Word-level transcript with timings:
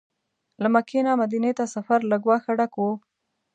له 0.61 0.67
مکې 0.73 0.99
نه 1.07 1.11
مدینې 1.21 1.51
ته 1.59 1.65
سفر 1.75 1.99
له 2.11 2.17
ګواښه 2.23 2.51
ډک 2.59 2.73
و. 2.79 2.85